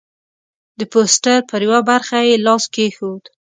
د 0.79 0.81
پوسټر 0.91 1.37
پر 1.49 1.61
یوه 1.67 1.79
برخه 1.89 2.17
یې 2.27 2.35
لاس 2.45 2.63
کېښود. 2.73 3.23